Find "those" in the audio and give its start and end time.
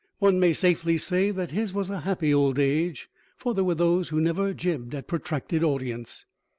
3.75-4.09